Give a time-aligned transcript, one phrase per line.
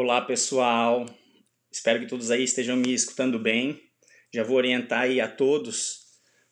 [0.00, 1.06] Olá pessoal,
[1.72, 3.82] espero que todos aí estejam me escutando bem.
[4.32, 6.04] Já vou orientar aí a todos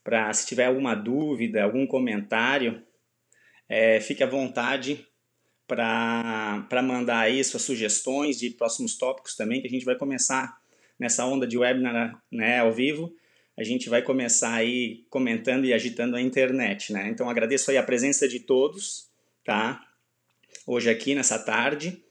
[0.03, 2.83] para se tiver alguma dúvida, algum comentário,
[3.69, 5.07] é, fique à vontade
[5.65, 10.61] para mandar aí suas sugestões de próximos tópicos também, que a gente vai começar
[10.99, 13.15] nessa onda de webinar né, ao vivo.
[13.57, 17.09] A gente vai começar aí comentando e agitando a internet, né?
[17.11, 19.09] Então agradeço aí a presença de todos,
[19.45, 19.81] tá?
[20.67, 22.05] Hoje aqui nessa tarde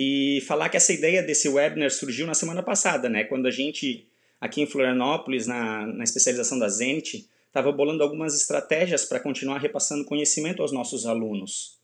[0.00, 3.24] e falar que essa ideia desse webinar surgiu na semana passada, né?
[3.24, 4.06] Quando a gente
[4.40, 10.04] aqui em Florianópolis na, na especialização da Zenit estava bolando algumas estratégias para continuar repassando
[10.04, 11.80] conhecimento aos nossos alunos.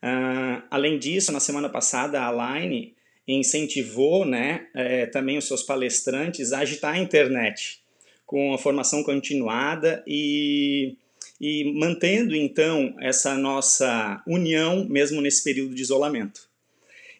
[0.00, 2.94] Uh, além disso, na semana passada, a Line
[3.26, 7.80] incentivou né, é, também os seus palestrantes a agitar a internet
[8.24, 10.94] com a formação continuada e,
[11.40, 16.47] e mantendo então essa nossa união mesmo nesse período de isolamento.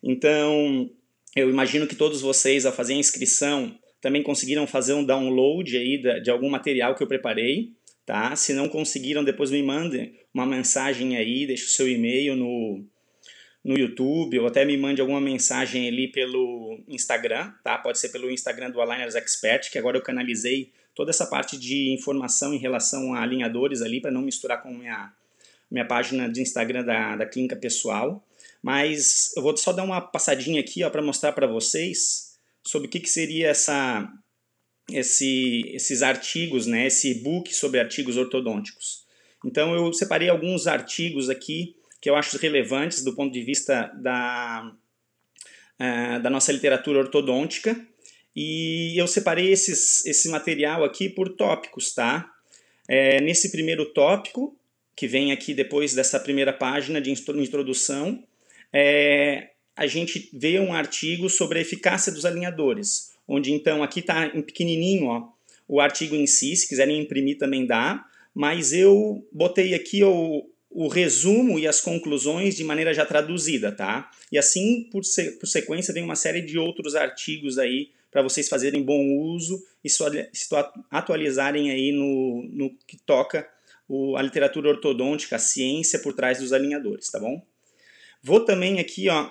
[0.03, 0.91] Então,
[1.35, 6.01] eu imagino que todos vocês, ao fazer a inscrição, também conseguiram fazer um download aí
[6.23, 7.77] de algum material que eu preparei
[8.09, 8.35] tá?
[8.35, 12.83] Se não conseguiram, depois me mandem uma mensagem aí, deixe o seu e-mail no,
[13.63, 17.77] no YouTube ou até me mande alguma mensagem ali pelo Instagram, tá?
[17.77, 21.93] Pode ser pelo Instagram do Aligners Expert, que agora eu canalizei toda essa parte de
[21.93, 25.13] informação em relação a alinhadores ali para não misturar com minha
[25.71, 28.27] minha página de Instagram da, da clínica pessoal.
[28.63, 33.01] Mas eu vou só dar uma passadinha aqui para mostrar para vocês sobre o que,
[33.01, 34.09] que seria essa
[34.91, 39.07] esse, esses artigos, né, esse e-book sobre artigos ortodônticos.
[39.45, 44.73] Então eu separei alguns artigos aqui que eu acho relevantes do ponto de vista da,
[45.81, 47.79] uh, da nossa literatura ortodôntica
[48.35, 52.31] e eu separei esses, esse material aqui por tópicos, tá?
[52.89, 54.57] É, nesse primeiro tópico,
[54.95, 58.25] que vem aqui depois dessa primeira página de introdução,
[58.73, 64.27] é, a gente vê um artigo sobre a eficácia dos alinhadores onde então aqui está
[64.27, 65.29] em pequenininho ó,
[65.69, 68.03] o artigo em si, se quiserem imprimir também dá,
[68.35, 74.11] mas eu botei aqui o, o resumo e as conclusões de maneira já traduzida, tá?
[74.33, 78.49] E assim, por, se, por sequência, vem uma série de outros artigos aí para vocês
[78.49, 80.03] fazerem bom uso e se
[80.91, 83.47] atualizarem aí no, no que toca
[83.87, 87.43] o, a literatura ortodôntica, a ciência por trás dos alinhadores, tá bom?
[88.29, 89.31] Vou também aqui ó,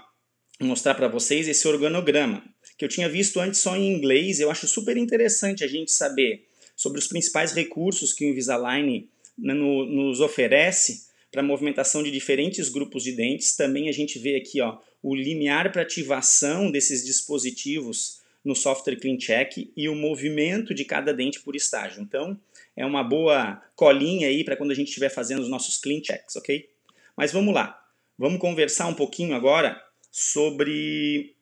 [0.59, 2.43] mostrar para vocês esse organograma
[2.79, 4.39] que eu tinha visto antes só em inglês.
[4.39, 9.07] Eu acho super interessante a gente saber sobre os principais recursos que o Invisalign
[9.37, 13.55] né, no, nos oferece para movimentação de diferentes grupos de dentes.
[13.55, 19.71] Também a gente vê aqui ó, o limiar para ativação desses dispositivos no software CleanCheck
[19.77, 22.01] e o movimento de cada dente por estágio.
[22.01, 22.35] Então,
[22.75, 26.67] é uma boa colinha aí para quando a gente estiver fazendo os nossos CleanChecks, ok?
[27.15, 27.83] Mas vamos lá.
[28.17, 29.79] Vamos conversar um pouquinho agora
[30.11, 31.35] sobre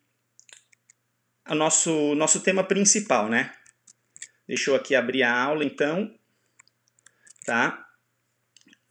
[1.49, 3.53] o nosso, nosso tema principal, né?
[4.45, 6.13] Deixa eu aqui abrir a aula, então.
[7.45, 7.87] Tá?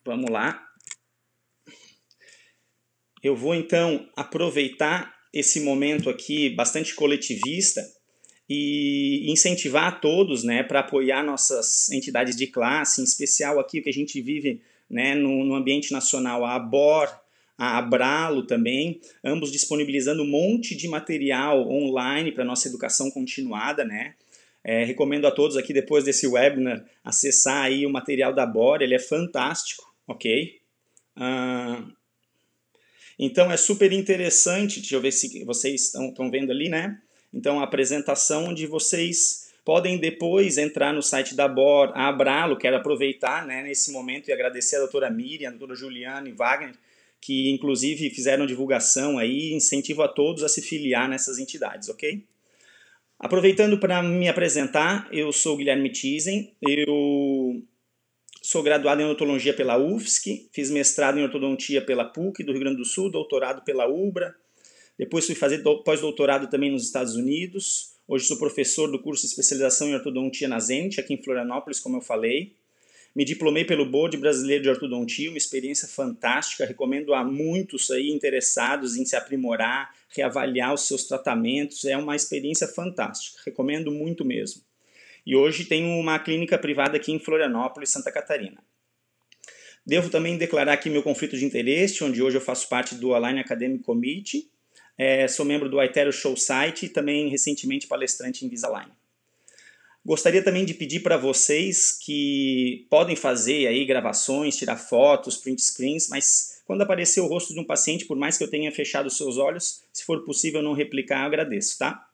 [0.04, 0.66] Vamos lá.
[3.22, 7.82] Eu vou, então, aproveitar esse momento aqui bastante coletivista
[8.48, 13.82] e incentivar a todos né, para apoiar nossas entidades de classe, em especial aqui o
[13.82, 17.23] que a gente vive né, no, no ambiente nacional, a ABOR,
[17.56, 24.14] a Abralo também, ambos disponibilizando um monte de material online para nossa educação continuada, né?
[24.62, 28.94] É, recomendo a todos aqui depois desse webinar acessar aí o material da Bora, ele
[28.94, 30.58] é fantástico, ok?
[31.14, 31.84] Ah,
[33.18, 36.98] então é super interessante, deixa eu ver se vocês estão vendo ali, né?
[37.32, 42.76] Então a apresentação onde vocês podem depois entrar no site da BOR, a Abralo, quero
[42.76, 46.74] aproveitar né, nesse momento e agradecer a doutora Miriam, a doutora Juliana e Wagner,
[47.24, 52.22] que inclusive fizeram divulgação aí, incentivo a todos a se filiar nessas entidades, ok?
[53.18, 57.62] Aproveitando para me apresentar, eu sou Guilherme Tizen, eu
[58.42, 62.76] sou graduado em odontologia pela UFSC, fiz mestrado em ortodontia pela PUC do Rio Grande
[62.76, 64.34] do Sul, doutorado pela UBRA,
[64.98, 69.88] depois fui fazer pós-doutorado também nos Estados Unidos, hoje sou professor do curso de especialização
[69.88, 72.54] em ortodontia na Zenit, aqui em Florianópolis, como eu falei,
[73.14, 76.66] me diplomei pelo Board Brasileiro de Ortodontia, uma experiência fantástica.
[76.66, 81.84] Recomendo a muitos aí interessados em se aprimorar, reavaliar os seus tratamentos.
[81.84, 83.40] É uma experiência fantástica.
[83.46, 84.62] Recomendo muito mesmo.
[85.24, 88.62] E hoje tenho uma clínica privada aqui em Florianópolis, Santa Catarina.
[89.86, 93.38] Devo também declarar aqui meu conflito de interesse, onde hoje eu faço parte do Align
[93.38, 94.48] Academic Committee,
[94.96, 98.90] é, sou membro do Itero Show Site e também recentemente palestrante em Invisalign.
[100.04, 106.08] Gostaria também de pedir para vocês que podem fazer aí gravações, tirar fotos, print screens,
[106.08, 109.16] mas quando aparecer o rosto de um paciente, por mais que eu tenha fechado os
[109.16, 112.06] seus olhos, se for possível não replicar, agradeço, tá?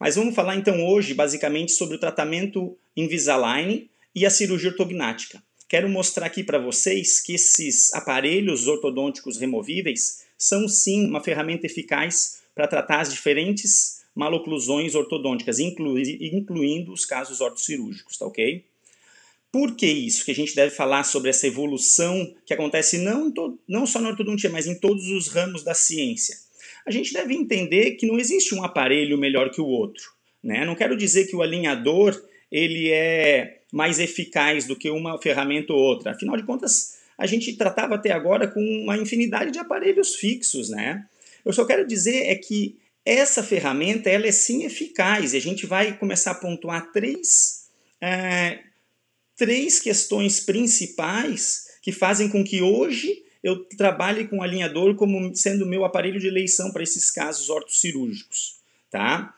[0.00, 5.40] Mas vamos falar então hoje, basicamente, sobre o tratamento Invisalign e a cirurgia ortognática.
[5.68, 12.38] Quero mostrar aqui para vocês que esses aparelhos ortodônticos removíveis são sim uma ferramenta eficaz
[12.54, 18.64] para tratar as diferentes maloclusões ortodônticas, incluindo os casos ortocirúrgicos, tá ok?
[19.52, 20.24] Por que isso?
[20.24, 23.32] Que a gente deve falar sobre essa evolução que acontece não,
[23.68, 26.36] não só na ortodontia, mas em todos os ramos da ciência.
[26.84, 30.10] A gente deve entender que não existe um aparelho melhor que o outro.
[30.42, 30.64] Né?
[30.64, 32.20] Não quero dizer que o alinhador
[32.50, 36.10] ele é mais eficaz do que uma ferramenta ou outra.
[36.10, 40.70] Afinal de contas, a gente tratava até agora com uma infinidade de aparelhos fixos.
[40.70, 41.06] Né?
[41.44, 42.76] Eu só quero dizer é que
[43.08, 47.68] essa ferramenta ela é sim eficaz e a gente vai começar a pontuar três
[48.02, 48.60] é,
[49.34, 55.86] três questões principais que fazem com que hoje eu trabalhe com alinhador como sendo meu
[55.86, 58.58] aparelho de eleição para esses casos ortocirúrgicos.
[58.90, 59.34] Tá?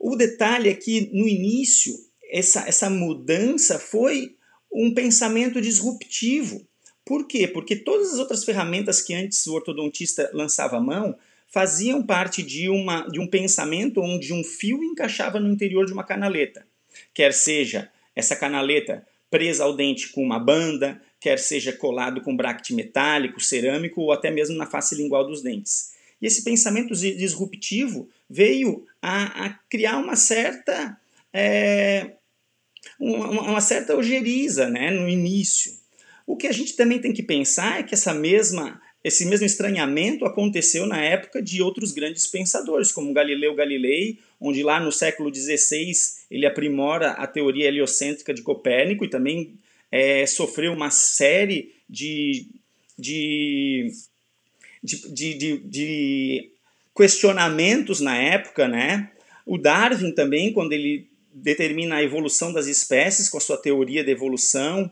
[0.00, 1.94] O detalhe é que no início
[2.28, 4.34] essa, essa mudança foi
[4.72, 6.66] um pensamento disruptivo.
[7.04, 7.46] Por quê?
[7.46, 11.16] Porque todas as outras ferramentas que antes o ortodontista lançava a mão
[11.52, 16.02] faziam parte de, uma, de um pensamento onde um fio encaixava no interior de uma
[16.02, 16.66] canaleta.
[17.12, 22.70] Quer seja essa canaleta presa ao dente com uma banda, quer seja colado com bracket
[22.70, 25.92] metálico, cerâmico ou até mesmo na face lingual dos dentes.
[26.20, 30.98] E esse pensamento disruptivo veio a, a criar uma certa
[31.34, 32.12] é,
[32.98, 35.72] uma, uma, certa ojeriza né, no início.
[36.26, 40.24] O que a gente também tem que pensar é que essa mesma esse mesmo estranhamento
[40.24, 45.92] aconteceu na época de outros grandes pensadores, como Galileu Galilei, onde lá no século XVI
[46.30, 49.58] ele aprimora a teoria heliocêntrica de Copérnico e também
[49.90, 52.46] é, sofreu uma série de,
[52.96, 53.90] de,
[54.82, 56.50] de, de, de
[56.96, 59.10] questionamentos na época, né?
[59.44, 64.10] O Darwin também, quando ele determina a evolução das espécies com a sua teoria da
[64.10, 64.90] evolução,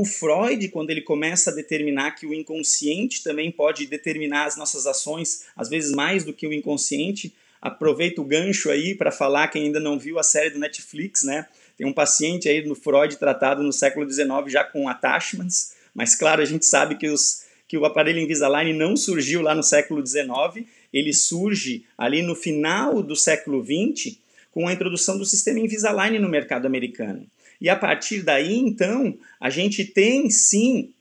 [0.00, 4.86] o Freud, quando ele começa a determinar que o inconsciente também pode determinar as nossas
[4.86, 9.64] ações, às vezes mais do que o inconsciente, aproveita o gancho aí para falar quem
[9.64, 11.46] ainda não viu a série do Netflix, né?
[11.76, 16.40] Tem um paciente aí no Freud tratado no século XIX já com attachments, mas claro,
[16.40, 20.66] a gente sabe que, os, que o aparelho Invisalign não surgiu lá no século XIX,
[20.92, 24.16] ele surge ali no final do século XX
[24.50, 27.26] com a introdução do sistema Invisalign no mercado americano.
[27.60, 30.92] E a partir daí, então, a gente tem sim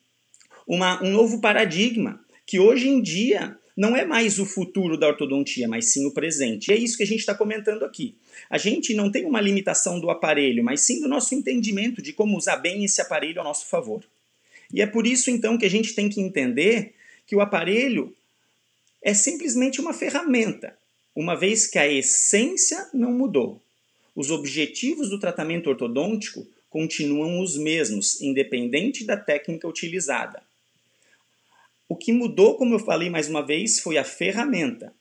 [0.68, 5.66] uma, um novo paradigma, que hoje em dia não é mais o futuro da ortodontia,
[5.66, 6.68] mas sim o presente.
[6.68, 8.14] E é isso que a gente está comentando aqui.
[8.50, 12.38] A gente não tem uma limitação do aparelho, mas sim do nosso entendimento de como
[12.38, 14.04] usar bem esse aparelho a nosso favor.
[14.74, 16.94] E é por isso, então, que a gente tem que entender
[17.26, 18.14] que o aparelho
[19.02, 20.78] é simplesmente uma ferramenta,
[21.16, 23.62] uma vez que a essência não mudou.
[24.20, 30.44] Os objetivos do tratamento ortodôntico continuam os mesmos, independente da técnica utilizada.
[31.88, 34.94] O que mudou, como eu falei mais uma vez, foi a ferramenta,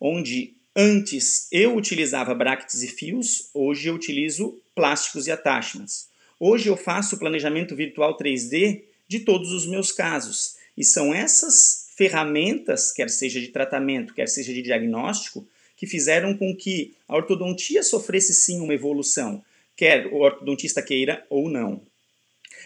[0.00, 6.08] onde antes eu utilizava brackets e fios, hoje eu utilizo plásticos e attachments.
[6.40, 12.90] Hoje eu faço planejamento virtual 3D de todos os meus casos, e são essas ferramentas,
[12.90, 15.46] quer seja de tratamento, quer seja de diagnóstico,
[15.76, 19.42] que fizeram com que a ortodontia sofresse sim uma evolução,
[19.76, 21.82] quer o ortodontista queira ou não.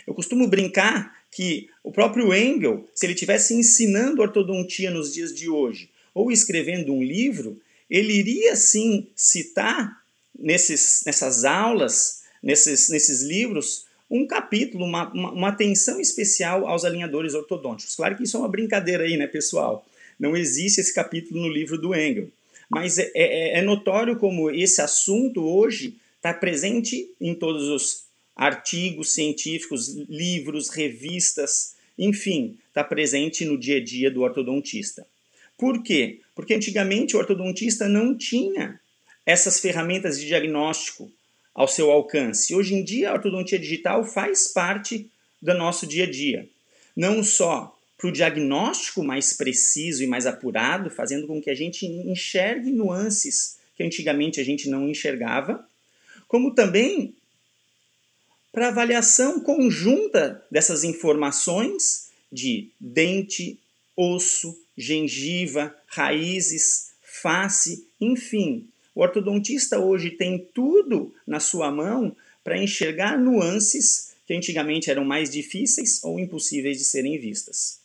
[0.07, 5.49] Eu costumo brincar que o próprio Engel, se ele tivesse ensinando ortodontia nos dias de
[5.49, 10.02] hoje ou escrevendo um livro, ele iria sim citar
[10.38, 17.35] nesses, nessas aulas, nesses, nesses livros, um capítulo, uma, uma, uma, atenção especial aos alinhadores
[17.35, 17.95] ortodônticos.
[17.95, 19.87] Claro que isso é uma brincadeira aí, né, pessoal?
[20.19, 22.29] Não existe esse capítulo no livro do Engel.
[22.71, 28.05] Mas é, é, é notório como esse assunto hoje está presente em todos os
[28.37, 35.05] artigos científicos, livros, revistas, enfim, está presente no dia a dia do ortodontista.
[35.59, 36.21] Por quê?
[36.35, 38.81] Porque antigamente o ortodontista não tinha
[39.27, 41.11] essas ferramentas de diagnóstico
[41.55, 42.55] ao seu alcance.
[42.55, 45.11] Hoje em dia a ortodontia digital faz parte
[45.43, 46.49] do nosso dia a dia.
[46.97, 51.85] Não só para o diagnóstico mais preciso e mais apurado, fazendo com que a gente
[51.85, 55.66] enxergue nuances que antigamente a gente não enxergava,
[56.26, 57.14] como também
[58.50, 63.59] para avaliação conjunta dessas informações de dente,
[63.95, 68.66] osso, gengiva, raízes, face, enfim.
[68.95, 75.30] O ortodontista hoje tem tudo na sua mão para enxergar nuances que antigamente eram mais
[75.30, 77.79] difíceis ou impossíveis de serem vistas.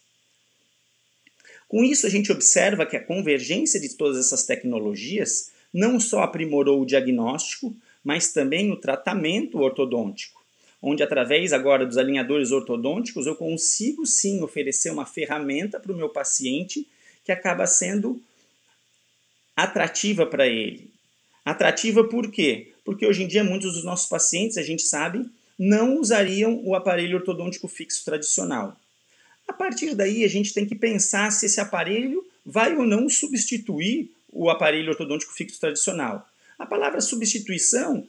[1.68, 6.82] Com isso, a gente observa que a convergência de todas essas tecnologias não só aprimorou
[6.82, 10.42] o diagnóstico, mas também o tratamento ortodôntico,
[10.82, 16.10] onde através agora dos alinhadores ortodônticos eu consigo sim oferecer uma ferramenta para o meu
[16.10, 16.88] paciente
[17.24, 18.22] que acaba sendo
[19.56, 20.92] atrativa para ele.
[21.44, 22.74] Atrativa por quê?
[22.84, 27.18] Porque hoje em dia muitos dos nossos pacientes, a gente sabe, não usariam o aparelho
[27.18, 28.78] ortodôntico fixo tradicional.
[29.48, 34.12] A partir daí, a gente tem que pensar se esse aparelho vai ou não substituir
[34.32, 36.28] o aparelho ortodôntico fixo tradicional.
[36.60, 38.08] A palavra substituição,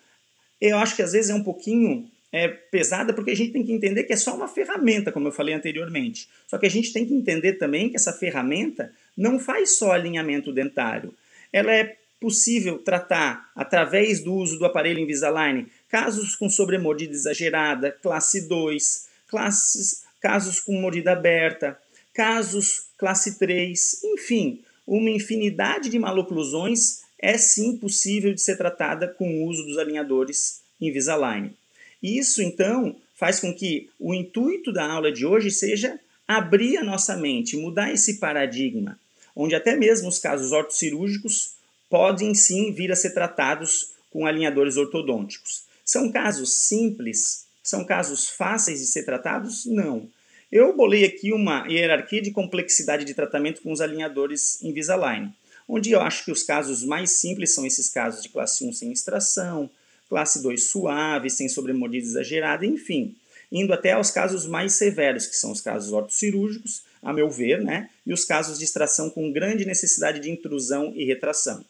[0.61, 3.73] eu acho que às vezes é um pouquinho é, pesada, porque a gente tem que
[3.73, 6.29] entender que é só uma ferramenta, como eu falei anteriormente.
[6.47, 10.53] Só que a gente tem que entender também que essa ferramenta não faz só alinhamento
[10.53, 11.15] dentário.
[11.53, 18.49] Ela é possível tratar, através do uso do aparelho Invisalign, casos com sobremordida exagerada, classe
[18.49, 21.79] 2, classes, casos com mordida aberta,
[22.13, 29.29] casos classe 3, enfim, uma infinidade de maloclusões é sim possível de ser tratada com
[29.31, 31.55] o uso dos alinhadores Invisalign.
[32.03, 37.17] Isso, então, faz com que o intuito da aula de hoje seja abrir a nossa
[37.17, 38.99] mente, mudar esse paradigma,
[39.35, 41.53] onde até mesmo os casos ortocirúrgicos
[41.89, 45.67] podem sim vir a ser tratados com alinhadores ortodônticos.
[45.85, 47.47] São casos simples?
[47.63, 49.65] São casos fáceis de ser tratados?
[49.67, 50.11] Não.
[50.51, 55.35] Eu bolei aqui uma hierarquia de complexidade de tratamento com os alinhadores Invisalign,
[55.69, 58.93] onde eu acho que os casos mais simples são esses casos de classe 1 sem
[58.93, 59.69] extração,
[60.09, 63.17] classe 2 suave, sem sobremordida exagerada, enfim,
[63.51, 67.91] indo até aos casos mais severos, que são os casos ortocirúrgicos, a meu ver, né,
[68.07, 71.65] e os casos de extração com grande necessidade de intrusão e retração.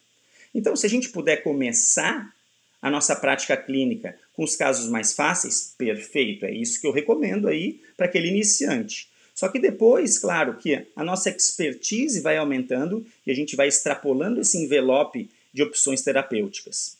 [0.54, 2.30] Então, se a gente puder começar
[2.80, 7.49] a nossa prática clínica com os casos mais fáceis, perfeito, é isso que eu recomendo
[7.49, 9.09] aí para aquele iniciante.
[9.35, 14.40] Só que depois, claro, que a nossa expertise vai aumentando e a gente vai extrapolando
[14.40, 16.97] esse envelope de opções terapêuticas.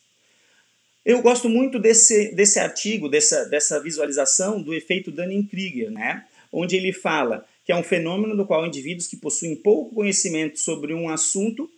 [1.05, 6.25] Eu gosto muito desse, desse artigo, dessa, dessa visualização do efeito Dunning-Krieger, né?
[6.51, 10.93] onde ele fala que é um fenômeno no qual indivíduos que possuem pouco conhecimento sobre
[10.93, 11.69] um assunto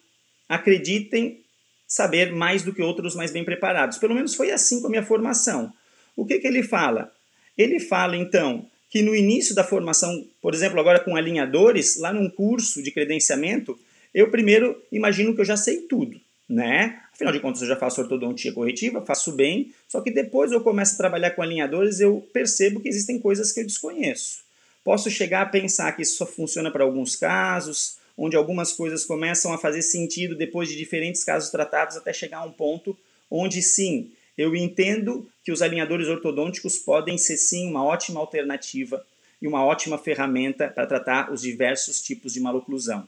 [0.47, 1.41] acreditem
[1.89, 3.97] saber mais do que outros mais bem preparados.
[3.97, 5.73] Pelo menos foi assim com a minha formação.
[6.15, 7.11] O que, que ele fala?
[7.57, 12.29] Ele fala, então, que no início da formação, por exemplo, agora com alinhadores, lá num
[12.29, 13.77] curso de credenciamento,
[14.13, 17.01] eu primeiro imagino que eu já sei tudo, né?
[17.13, 20.93] Afinal de contas, eu já faço ortodontia corretiva, faço bem, só que depois eu começo
[20.93, 24.39] a trabalhar com alinhadores, eu percebo que existem coisas que eu desconheço.
[24.83, 29.53] Posso chegar a pensar que isso só funciona para alguns casos, onde algumas coisas começam
[29.53, 32.95] a fazer sentido depois de diferentes casos tratados até chegar a um ponto
[33.31, 39.05] onde sim, eu entendo que os alinhadores ortodônticos podem ser sim uma ótima alternativa
[39.41, 43.07] e uma ótima ferramenta para tratar os diversos tipos de maloclusão.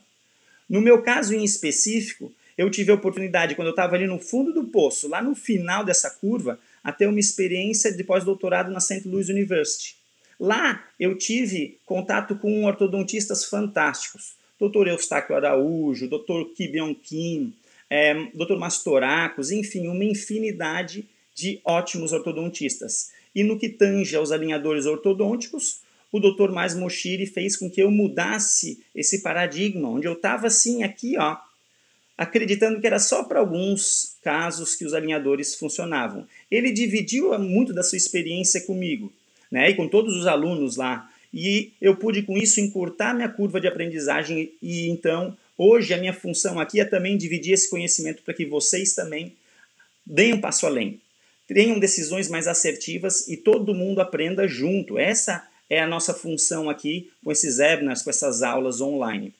[0.68, 4.52] No meu caso em específico, eu tive a oportunidade, quando eu estava ali no fundo
[4.52, 9.06] do poço, lá no final dessa curva, a ter uma experiência de pós-doutorado na St.
[9.06, 9.96] Louis University.
[10.40, 14.41] Lá eu tive contato com ortodontistas fantásticos.
[14.68, 14.88] Dr.
[14.88, 16.54] Eustáquio Araújo, Dr.
[16.54, 17.52] Kibion Kim,
[17.90, 18.56] é, Dr.
[18.56, 23.10] Mastoracos, enfim, uma infinidade de ótimos ortodontistas.
[23.34, 25.80] E no que tange aos alinhadores ortodônticos,
[26.12, 26.52] o Dr.
[26.52, 31.36] Mais Moshiri fez com que eu mudasse esse paradigma, onde eu estava assim, aqui, ó,
[32.16, 36.26] acreditando que era só para alguns casos que os alinhadores funcionavam.
[36.50, 39.12] Ele dividiu muito da sua experiência comigo,
[39.50, 43.60] né, e com todos os alunos lá e eu pude com isso encurtar minha curva
[43.60, 48.34] de aprendizagem e então hoje a minha função aqui é também dividir esse conhecimento para
[48.34, 49.34] que vocês também
[50.04, 51.00] deem um passo além,
[51.46, 54.98] tenham decisões mais assertivas e todo mundo aprenda junto.
[54.98, 59.32] Essa é a nossa função aqui com esses webinars, com essas aulas online.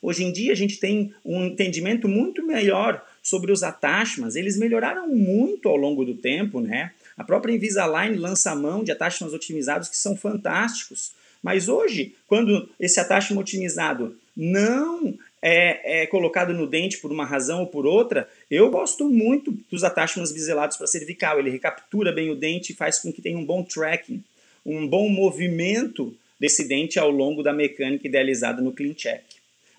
[0.00, 5.08] Hoje em dia a gente tem um entendimento muito melhor sobre os attachments, eles melhoraram
[5.08, 6.92] muito ao longo do tempo, né?
[7.18, 11.12] A própria Invisalign lança a mão de attachments otimizados que são fantásticos.
[11.42, 17.60] Mas hoje, quando esse attachment otimizado não é, é, colocado no dente por uma razão
[17.60, 21.38] ou por outra, eu gosto muito dos attachments biselados para cervical.
[21.40, 24.22] Ele recaptura bem o dente e faz com que tenha um bom tracking,
[24.64, 29.24] um bom movimento desse dente ao longo da mecânica idealizada no Clean Check.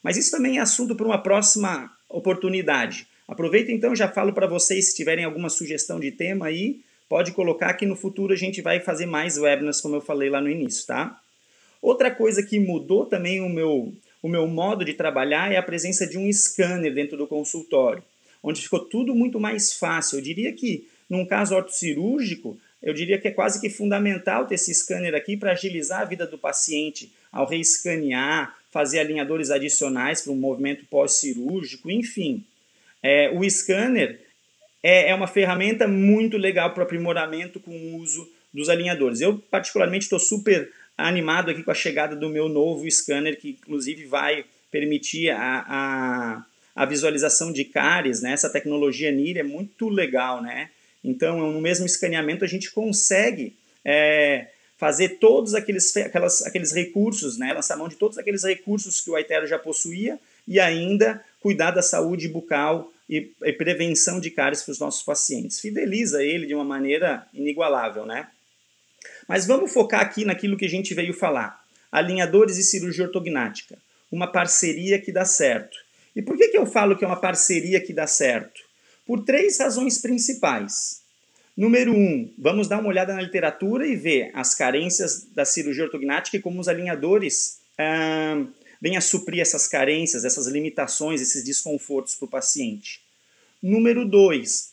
[0.04, 3.08] Mas isso também é assunto para uma próxima oportunidade.
[3.28, 6.80] Aproveito então já falo para vocês se tiverem alguma sugestão de tema aí,
[7.10, 10.40] pode colocar que no futuro a gente vai fazer mais webinars, como eu falei lá
[10.40, 11.20] no início, tá?
[11.82, 16.06] Outra coisa que mudou também o meu, o meu modo de trabalhar é a presença
[16.06, 18.04] de um scanner dentro do consultório,
[18.44, 20.20] onde ficou tudo muito mais fácil.
[20.20, 24.74] Eu diria que, num caso ortocirúrgico, eu diria que é quase que fundamental ter esse
[24.74, 30.38] scanner aqui para agilizar a vida do paciente ao reescanear, fazer alinhadores adicionais para um
[30.38, 32.44] movimento pós-cirúrgico, enfim.
[33.02, 34.20] É, o scanner
[34.82, 39.22] é, é uma ferramenta muito legal para aprimoramento com o uso dos alinhadores.
[39.22, 44.06] Eu, particularmente, estou super animado aqui com a chegada do meu novo scanner, que inclusive
[44.06, 46.46] vai permitir a, a,
[46.76, 48.22] a visualização de cáries.
[48.22, 48.32] Né?
[48.32, 50.42] Essa tecnologia NIR é muito legal.
[50.42, 50.70] Né?
[51.04, 57.54] Então, no mesmo escaneamento, a gente consegue é, fazer todos aqueles, aquelas, aqueles recursos, né?
[57.54, 61.82] lançar mão de todos aqueles recursos que o Aitero já possuía e ainda cuidar da
[61.82, 65.60] saúde bucal e, e prevenção de cáries para os nossos pacientes.
[65.60, 68.28] Fideliza ele de uma maneira inigualável, né?
[69.28, 71.64] Mas vamos focar aqui naquilo que a gente veio falar.
[71.92, 73.78] Alinhadores e cirurgia ortognática.
[74.12, 75.78] Uma parceria que dá certo.
[76.16, 78.62] E por que, que eu falo que é uma parceria que dá certo?
[79.06, 81.02] Por três razões principais.
[81.58, 86.38] Número um, vamos dar uma olhada na literatura e ver as carências da cirurgia ortognática
[86.38, 87.60] e como os alinhadores
[88.82, 93.02] vêm a suprir essas carências, essas limitações, esses desconfortos para o paciente.
[93.62, 94.72] Número dois,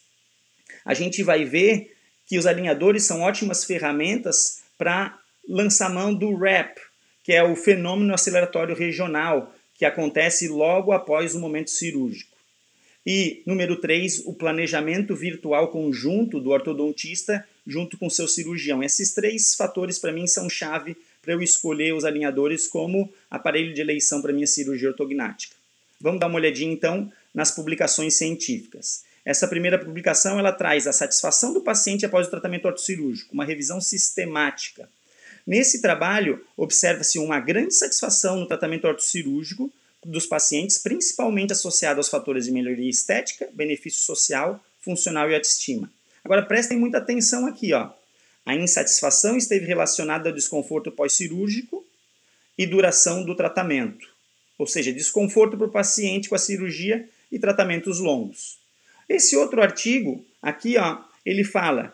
[0.85, 1.95] a gente vai ver
[2.27, 6.79] que os alinhadores são ótimas ferramentas para lançar mão do RAP,
[7.23, 12.37] que é o fenômeno aceleratório regional, que acontece logo após o momento cirúrgico.
[13.05, 18.83] E, número 3, o planejamento virtual conjunto do ortodontista junto com seu cirurgião.
[18.83, 20.97] Esses três fatores, para mim, são chave
[21.27, 25.57] para eu escolher os alinhadores como aparelho de eleição para minha cirurgia ortognática.
[26.01, 29.03] Vamos dar uma olhadinha, então, nas publicações científicas.
[29.25, 33.81] Essa primeira publicação ela traz a satisfação do paciente após o tratamento ortocirúrgico, uma revisão
[33.81, 34.89] sistemática.
[35.45, 39.73] Nesse trabalho, observa-se uma grande satisfação no tratamento ortocirúrgico
[40.05, 45.91] dos pacientes, principalmente associado aos fatores de melhoria estética, benefício social, funcional e autoestima.
[46.25, 47.91] Agora prestem muita atenção aqui, ó.
[48.47, 51.85] A insatisfação esteve relacionada ao desconforto pós-cirúrgico
[52.57, 54.09] e duração do tratamento,
[54.57, 58.59] ou seja, desconforto para o paciente com a cirurgia e tratamentos longos.
[59.09, 61.93] Esse outro artigo, aqui, ó, ele fala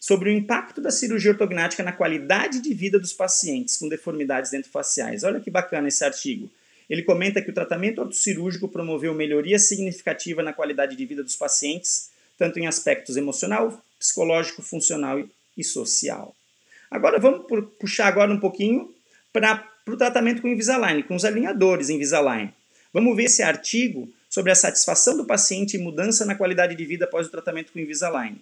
[0.00, 5.22] sobre o impacto da cirurgia ortognática na qualidade de vida dos pacientes com deformidades dentofaciais.
[5.22, 6.50] Olha que bacana esse artigo.
[6.88, 12.10] Ele comenta que o tratamento ortocirúrgico promoveu melhoria significativa na qualidade de vida dos pacientes,
[12.38, 15.22] tanto em aspectos emocional, psicológico, funcional
[15.56, 16.34] e social.
[16.90, 17.46] Agora vamos
[17.78, 18.92] puxar agora um pouquinho
[19.32, 22.52] para o tratamento com Invisalign, com os alinhadores Invisalign.
[22.92, 27.04] Vamos ver esse artigo sobre a satisfação do paciente e mudança na qualidade de vida
[27.04, 28.40] após o tratamento com Invisalign.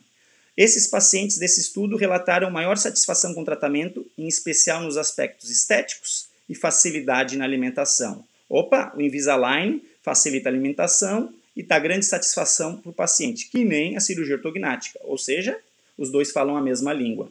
[0.56, 6.26] Esses pacientes desse estudo relataram maior satisfação com o tratamento, em especial nos aspectos estéticos
[6.48, 8.24] e facilidade na alimentação.
[8.48, 13.96] Opa, o Invisalign facilita a alimentação e dá grande satisfação para o paciente, que nem
[13.96, 15.58] a cirurgia ortognática, ou seja,
[16.02, 17.30] os dois falam a mesma língua.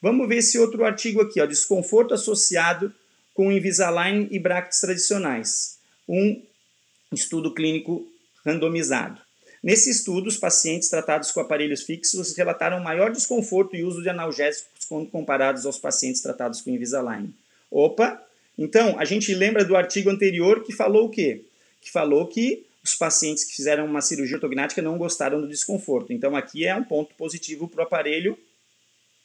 [0.00, 2.92] Vamos ver esse outro artigo aqui, ó, desconforto associado
[3.34, 5.78] com Invisalign e brackets tradicionais.
[6.08, 6.42] Um
[7.12, 8.06] estudo clínico
[8.44, 9.20] randomizado.
[9.62, 14.84] Nesse estudo, os pacientes tratados com aparelhos fixos relataram maior desconforto e uso de analgésicos
[14.88, 17.32] quando comparados aos pacientes tratados com Invisalign.
[17.70, 18.20] Opa!
[18.58, 21.42] Então, a gente lembra do artigo anterior que falou o quê?
[21.80, 26.12] Que falou que os pacientes que fizeram uma cirurgia ortognática não gostaram do desconforto.
[26.12, 28.38] Então, aqui é um ponto positivo para o aparelho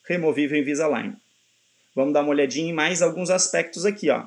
[0.04, 1.16] removível Invisalign.
[1.94, 4.08] Vamos dar uma olhadinha em mais alguns aspectos aqui.
[4.08, 4.24] Ó.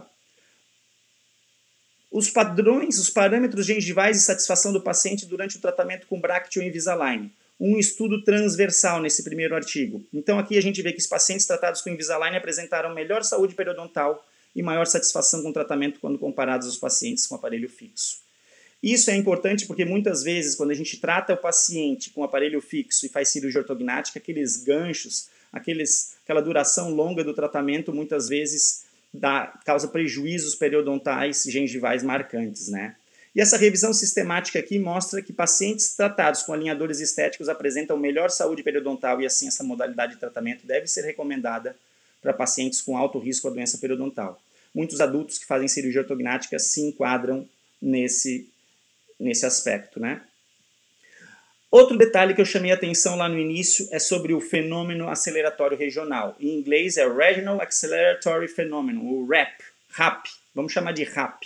[2.11, 7.31] Os padrões, os parâmetros gengivais de satisfação do paciente durante o tratamento com Bractio Invisalign.
[7.57, 10.05] Um estudo transversal nesse primeiro artigo.
[10.13, 14.27] Então aqui a gente vê que os pacientes tratados com Invisalign apresentaram melhor saúde periodontal
[14.53, 18.17] e maior satisfação com o tratamento quando comparados aos pacientes com aparelho fixo.
[18.81, 23.05] Isso é importante porque muitas vezes, quando a gente trata o paciente com aparelho fixo
[23.05, 29.53] e faz cirurgia ortognática, aqueles ganchos, aqueles, aquela duração longa do tratamento, muitas vezes dá,
[29.65, 32.95] causa prejuízos periodontais gengivais marcantes, né?
[33.33, 38.61] E essa revisão sistemática aqui mostra que pacientes tratados com alinhadores estéticos apresentam melhor saúde
[38.61, 41.75] periodontal e assim essa modalidade de tratamento deve ser recomendada
[42.21, 44.41] para pacientes com alto risco à doença periodontal.
[44.75, 47.47] Muitos adultos que fazem cirurgia ortognática se enquadram
[47.81, 48.49] nesse,
[49.21, 50.21] nesse aspecto, né?
[51.69, 56.35] Outro detalhe que eu chamei atenção lá no início é sobre o fenômeno aceleratório regional.
[56.37, 61.43] Em inglês é Regional Acceleratory Phenomenon, o RAP, RAP, vamos chamar de RAP.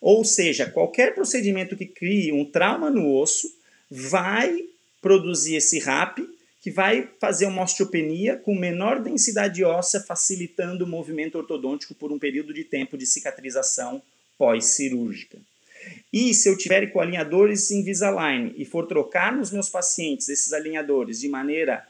[0.00, 3.46] Ou seja, qualquer procedimento que crie um trauma no osso
[3.90, 4.64] vai
[5.02, 6.18] produzir esse RAP,
[6.62, 12.18] que vai fazer uma osteopenia com menor densidade óssea, facilitando o movimento ortodôntico por um
[12.18, 14.00] período de tempo de cicatrização
[14.38, 15.38] pós-cirúrgica.
[16.12, 21.20] E se eu tiver com alinhadores Invisalign e for trocar nos meus pacientes esses alinhadores
[21.20, 21.86] de maneira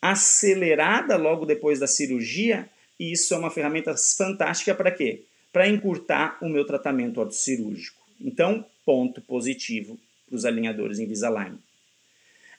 [0.00, 2.68] acelerada logo depois da cirurgia,
[2.98, 5.24] isso é uma ferramenta fantástica para quê?
[5.52, 8.00] para encurtar o meu tratamento ortocirúrgico.
[8.20, 11.58] Então, ponto positivo para os alinhadores Invisalign.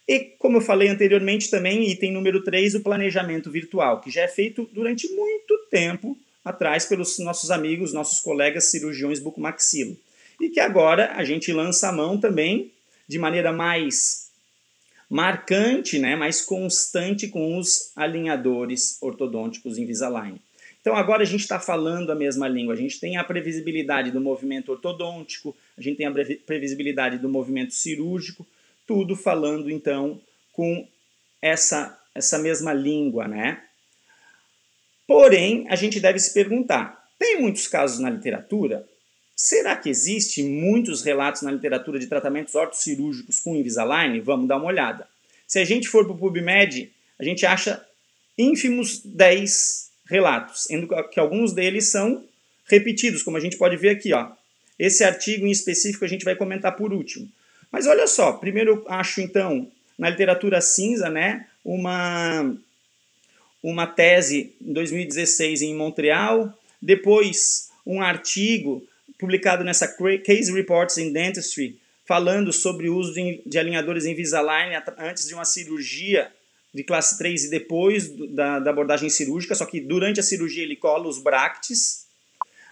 [0.08, 4.28] E, como eu falei anteriormente, também item número 3, o planejamento virtual, que já é
[4.28, 9.96] feito durante muito tempo atrás pelos nossos amigos, nossos colegas cirurgiões bucomaxilo.
[10.41, 12.71] E que agora a gente lança a mão também
[13.08, 14.32] de maneira mais
[15.08, 20.41] marcante, né, mais constante com os alinhadores ortodônticos Invisalign.
[20.80, 24.19] Então agora a gente está falando a mesma língua, a gente tem a previsibilidade do
[24.19, 28.47] movimento ortodôntico, a gente tem a previsibilidade do movimento cirúrgico,
[28.88, 30.19] tudo falando então
[30.54, 30.88] com
[31.39, 33.62] essa, essa mesma língua, né?
[35.06, 38.88] Porém, a gente deve se perguntar: tem muitos casos na literatura?
[39.43, 44.19] Será que existe muitos relatos na literatura de tratamentos ortocirúrgicos com Invisalign?
[44.19, 45.08] Vamos dar uma olhada.
[45.47, 47.84] Se a gente for para o PubMed, a gente acha
[48.38, 52.23] ínfimos 10 relatos, sendo que alguns deles são
[52.69, 54.13] repetidos, como a gente pode ver aqui.
[54.13, 54.30] Ó.
[54.77, 57.27] Esse artigo em específico a gente vai comentar por último.
[57.71, 62.56] Mas olha só, primeiro eu acho então, na literatura cinza, né, uma,
[63.63, 68.88] uma tese em 2016 em Montreal, depois um artigo
[69.21, 75.36] publicado nessa Case Reports in Dentistry, falando sobre o uso de, alinhadores Invisalign antes de
[75.36, 76.31] uma cirurgia
[76.73, 80.75] de classe 3 e depois da, da abordagem cirúrgica, só que durante a cirurgia ele
[80.75, 82.07] cola os bractes.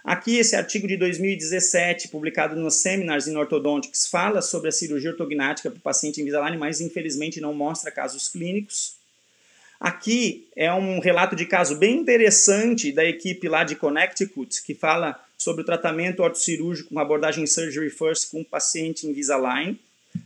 [0.02, 5.70] Aqui esse artigo de 2017, publicado no Seminars in Orthodontics, fala sobre a cirurgia ortognática
[5.70, 8.96] para o paciente Invisalign, mas infelizmente não mostra casos clínicos.
[9.78, 15.18] Aqui é um relato de caso bem interessante da equipe lá de Connecticut, que fala
[15.40, 19.80] sobre o tratamento ortocirúrgico com abordagem Surgery First com paciente Invisalign,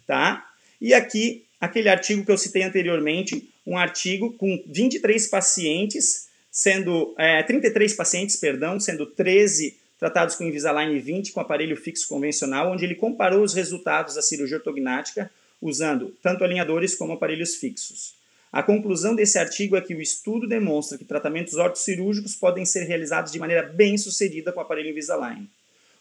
[0.08, 0.44] tá?
[0.80, 7.44] E aqui, aquele artigo que eu citei anteriormente, um artigo com 23 pacientes, sendo é,
[7.44, 12.84] 33 pacientes, perdão, sendo 13 tratados com Invisalign e 20 com aparelho fixo convencional, onde
[12.84, 15.30] ele comparou os resultados da cirurgia ortognática
[15.62, 18.13] usando tanto alinhadores como aparelhos fixos.
[18.54, 23.32] A conclusão desse artigo é que o estudo demonstra que tratamentos ortocirúrgicos podem ser realizados
[23.32, 25.50] de maneira bem sucedida com o aparelho Invisalign.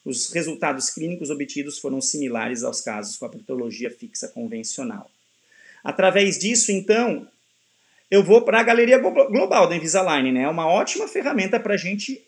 [0.06, 5.10] Os resultados clínicos obtidos foram similares aos casos com a patologia fixa convencional.
[5.84, 7.28] Através disso, então,
[8.12, 10.44] eu vou para a galeria global da Invisalign, né?
[10.44, 12.24] É uma ótima ferramenta para a gente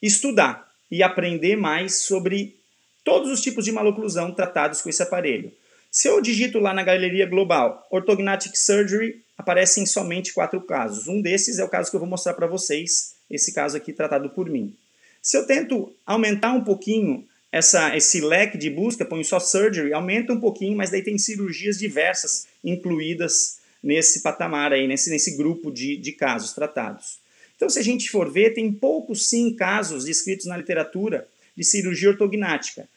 [0.00, 2.56] estudar e aprender mais sobre
[3.02, 5.52] todos os tipos de maloclusão tratados com esse aparelho.
[5.90, 11.08] Se eu digito lá na galeria global Ortognatic Surgery, aparecem somente quatro casos.
[11.08, 14.30] Um desses é o caso que eu vou mostrar para vocês, esse caso aqui tratado
[14.30, 14.74] por mim.
[15.20, 20.32] Se eu tento aumentar um pouquinho essa, esse leque de busca, ponho só surgery, aumenta
[20.32, 25.96] um pouquinho, mas daí tem cirurgias diversas incluídas nesse patamar aí, nesse, nesse grupo de,
[25.96, 27.18] de casos tratados.
[27.54, 32.10] Então, se a gente for ver, tem poucos sim casos descritos na literatura de cirurgia
[32.10, 32.88] ortognática.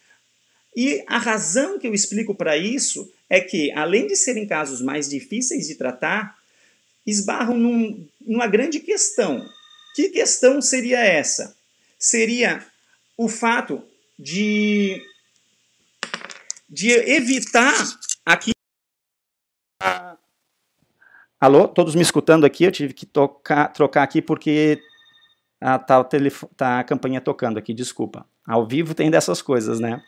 [0.76, 5.10] E a razão que eu explico para isso é que, além de serem casos mais
[5.10, 6.38] difíceis de tratar,
[7.06, 9.46] esbarram num, numa grande questão.
[9.96, 11.56] Que questão seria essa?
[11.98, 12.66] Seria
[13.18, 13.84] o fato
[14.18, 15.02] de,
[16.70, 17.74] de evitar
[18.26, 18.52] aqui
[21.40, 22.64] Alô, todos me escutando aqui?
[22.64, 24.82] Eu tive que tocar, trocar aqui porque
[25.62, 26.04] ah, tá,
[26.56, 28.26] tá a campanha tocando aqui, desculpa.
[28.46, 30.02] Ao vivo tem dessas coisas, né?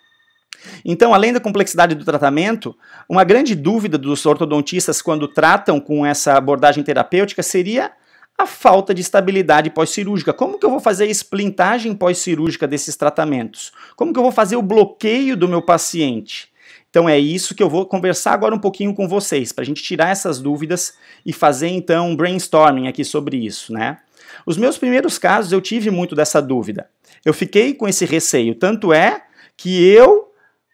[0.84, 2.76] Então, além da complexidade do tratamento,
[3.08, 7.92] uma grande dúvida dos ortodontistas quando tratam com essa abordagem terapêutica seria
[8.38, 10.32] a falta de estabilidade pós-cirúrgica.
[10.32, 13.74] Como que eu vou fazer a esplintagem pós-cirúrgica desses tratamentos?
[13.98, 16.48] Como que eu vou fazer o bloqueio do meu paciente?
[16.90, 19.84] Então é isso que eu vou conversar agora um pouquinho com vocês, para a gente
[19.84, 20.94] tirar essas dúvidas
[21.26, 23.98] e fazer então um brainstorming aqui sobre isso, né?
[24.46, 26.90] Os meus primeiros casos eu tive muito dessa dúvida.
[27.26, 29.22] Eu fiquei com esse receio, tanto é
[29.56, 30.29] que eu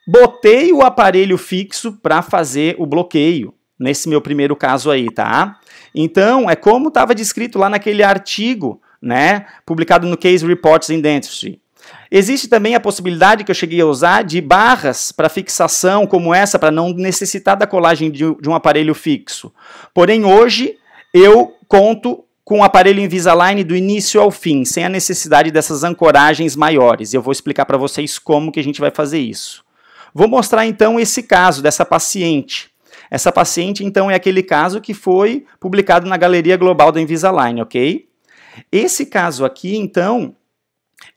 [0.07, 5.59] botei o aparelho fixo para fazer o bloqueio, nesse meu primeiro caso aí, tá?
[5.93, 11.61] Então, é como estava descrito lá naquele artigo, né, publicado no Case Reports in Dentistry.
[12.09, 16.57] Existe também a possibilidade que eu cheguei a usar de barras para fixação como essa,
[16.57, 19.53] para não necessitar da colagem de, um aparelho fixo.
[19.93, 20.77] Porém, hoje
[21.13, 26.55] eu conto com o aparelho Invisalign do início ao fim, sem a necessidade dessas ancoragens
[26.55, 27.13] maiores.
[27.13, 29.64] Eu vou explicar para vocês como que a gente vai fazer isso.
[30.17, 32.71] Vou mostrar então esse caso dessa paciente.
[33.11, 38.07] Essa paciente, então, é aquele caso que foi publicado na Galeria Global da Invisalign, ok?
[38.71, 40.33] Esse caso aqui, então,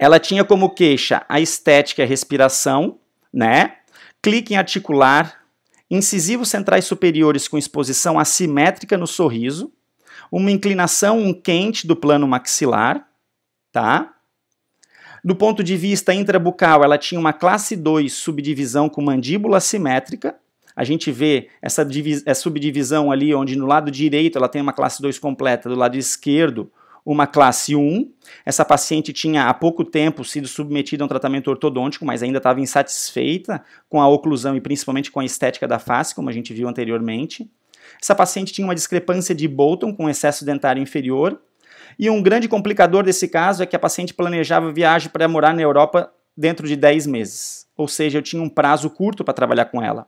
[0.01, 2.99] ela tinha como queixa a estética e a respiração,
[3.33, 3.77] né?
[4.21, 5.45] Clique em articular,
[5.89, 9.73] incisivos centrais superiores com exposição assimétrica no sorriso,
[10.31, 13.07] uma inclinação um quente do plano maxilar,
[13.71, 14.13] tá?
[15.25, 20.37] Do ponto de vista intrabucal, ela tinha uma classe 2 subdivisão com mandíbula simétrica.
[20.75, 21.87] A gente vê essa,
[22.25, 25.97] essa subdivisão ali, onde no lado direito ela tem uma classe 2 completa, do lado
[25.97, 26.71] esquerdo
[27.13, 28.13] uma classe 1.
[28.45, 32.61] Essa paciente tinha há pouco tempo sido submetida a um tratamento ortodôntico, mas ainda estava
[32.61, 36.69] insatisfeita com a oclusão e principalmente com a estética da face, como a gente viu
[36.69, 37.51] anteriormente.
[38.01, 41.41] Essa paciente tinha uma discrepância de Bolton com excesso dentário inferior.
[41.99, 45.63] E um grande complicador desse caso é que a paciente planejava viagem para morar na
[45.63, 47.67] Europa dentro de 10 meses.
[47.77, 50.07] Ou seja, eu tinha um prazo curto para trabalhar com ela.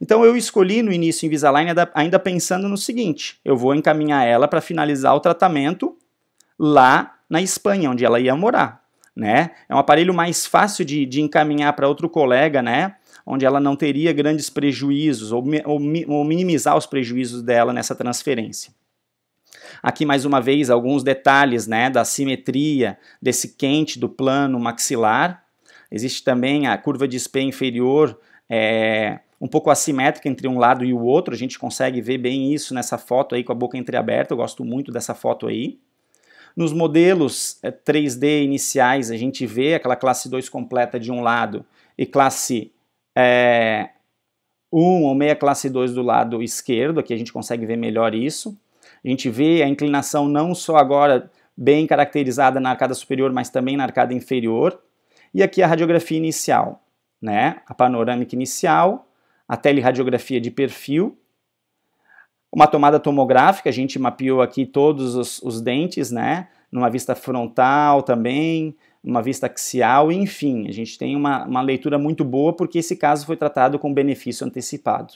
[0.00, 4.60] Então eu escolhi no início Invisalign ainda pensando no seguinte: eu vou encaminhar ela para
[4.60, 5.96] finalizar o tratamento
[6.58, 8.82] lá na Espanha, onde ela ia morar.
[9.14, 9.50] Né?
[9.68, 12.96] É um aparelho mais fácil de, de encaminhar para outro colega, né?
[13.26, 18.72] onde ela não teria grandes prejuízos ou, ou, ou minimizar os prejuízos dela nessa transferência.
[19.82, 25.44] Aqui, mais uma vez, alguns detalhes né, da simetria desse quente do plano maxilar.
[25.90, 30.92] Existe também a curva de Spey inferior, é, um pouco assimétrica entre um lado e
[30.92, 31.34] o outro.
[31.34, 34.32] A gente consegue ver bem isso nessa foto aí com a boca entreaberta.
[34.32, 35.78] Eu gosto muito dessa foto aí.
[36.56, 41.66] Nos modelos 3D é, iniciais, a gente vê aquela classe 2 completa de um lado
[41.98, 42.72] e classe
[43.14, 43.90] é,
[44.72, 48.58] 1 ou meia classe 2 do lado esquerdo, aqui a gente consegue ver melhor isso.
[49.06, 53.76] A gente vê a inclinação não só agora bem caracterizada na arcada superior, mas também
[53.76, 54.82] na arcada inferior.
[55.32, 56.82] E aqui a radiografia inicial,
[57.22, 57.60] né?
[57.66, 59.08] a panorâmica inicial,
[59.46, 61.16] a teleradiografia de perfil,
[62.52, 66.48] uma tomada tomográfica, a gente mapeou aqui todos os, os dentes, né?
[66.72, 72.24] Numa vista frontal também, uma vista axial, enfim, a gente tem uma, uma leitura muito
[72.24, 75.14] boa porque esse caso foi tratado com benefício antecipado.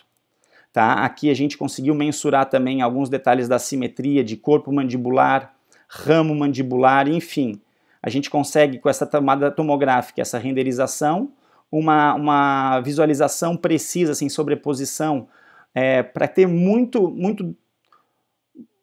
[0.73, 1.05] Tá?
[1.05, 5.55] Aqui a gente conseguiu mensurar também alguns detalhes da simetria de corpo mandibular,
[5.89, 7.61] ramo mandibular, enfim.
[8.01, 11.33] A gente consegue, com essa tomada tomográfica, essa renderização,
[11.71, 15.29] uma, uma visualização precisa, sem sobreposição,
[15.75, 17.57] é, para ter muito, muito,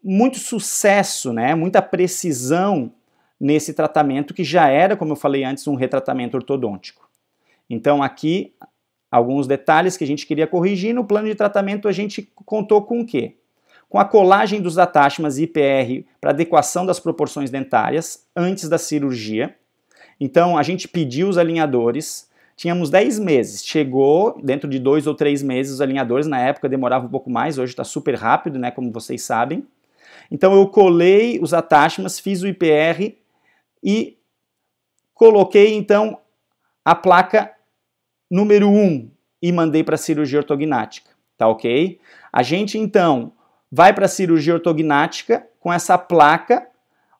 [0.04, 2.93] muito sucesso, né, muita precisão
[3.39, 7.08] nesse tratamento que já era, como eu falei antes, um retratamento ortodôntico.
[7.69, 8.54] Então aqui
[9.12, 10.93] alguns detalhes que a gente queria corrigir.
[10.93, 13.36] No plano de tratamento a gente contou com o quê?
[13.89, 19.56] Com a colagem dos atáchimas IPR para adequação das proporções dentárias antes da cirurgia.
[20.20, 25.43] Então a gente pediu os alinhadores, Tínhamos 10 meses, chegou dentro de dois ou três
[25.43, 28.91] meses os alinhadores, na época demorava um pouco mais, hoje está super rápido, né, como
[28.91, 29.63] vocês sabem.
[30.32, 33.15] Então eu colei os attachments, fiz o IPR
[33.84, 34.17] e
[35.13, 36.20] coloquei então
[36.84, 37.54] a placa
[38.30, 39.10] número 1
[39.42, 42.00] e mandei para cirurgia ortognática, tá ok?
[42.32, 43.32] A gente então
[43.72, 46.68] vai para cirurgia ortognática com essa placa,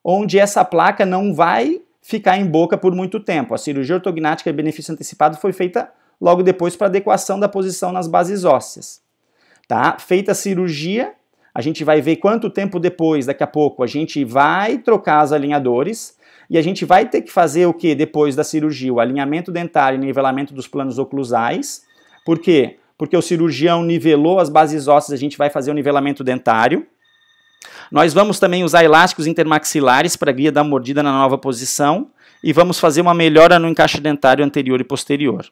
[0.02, 3.54] onde essa placa não vai ficar em boca por muito tempo.
[3.54, 5.90] A cirurgia ortognática de benefício antecipado foi feita
[6.20, 9.02] logo depois para adequação da posição nas bases ósseas.
[9.66, 9.98] Tá?
[9.98, 11.12] Feita a cirurgia,
[11.54, 15.32] a gente vai ver quanto tempo depois, daqui a pouco, a gente vai trocar os
[15.32, 16.16] alinhadores
[16.50, 18.92] e a gente vai ter que fazer o que depois da cirurgia?
[18.92, 21.82] O alinhamento dentário e nivelamento dos planos oclusais.
[22.24, 22.78] Por quê?
[22.96, 26.86] Porque o cirurgião nivelou as bases ósseas, a gente vai fazer o nivelamento dentário.
[27.92, 32.10] Nós vamos também usar elásticos intermaxilares para guia da mordida na nova posição
[32.42, 35.46] e vamos fazer uma melhora no encaixe dentário anterior e posterior.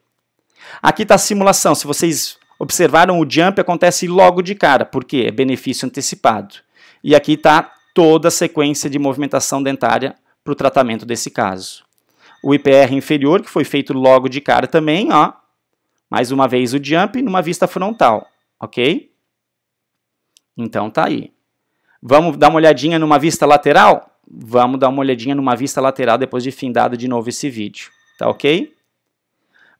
[0.83, 1.75] Aqui está a simulação.
[1.75, 6.57] Se vocês observaram, o jump acontece logo de cara, porque é benefício antecipado.
[7.05, 10.15] E aqui está toda a sequência de movimentação dentária
[10.47, 11.85] para o tratamento desse caso.
[12.43, 15.33] O IPR inferior, que foi feito logo de cara também, ó.
[16.09, 18.25] Mais uma vez o jump numa vista frontal,
[18.61, 19.13] ok?
[20.57, 21.33] Então tá aí.
[22.01, 24.17] Vamos dar uma olhadinha numa vista lateral?
[24.29, 28.29] Vamos dar uma olhadinha numa vista lateral depois de findado de novo esse vídeo, tá
[28.29, 28.73] ok?